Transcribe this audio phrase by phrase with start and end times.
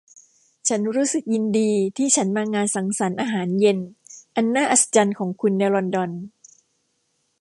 [0.67, 3.77] ฉันรู้สึกยินดีที่ฉันมางานสังสรรค์อาหารเย็น
[4.35, 6.11] อันน่าอัศจรรย์ของคุณในลอนดอน